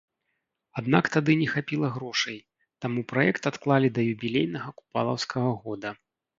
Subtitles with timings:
[0.81, 2.39] Аднак тады не хапіла грошай,
[2.87, 5.89] таму праект адклалі да юбілейнага купалаўскага года.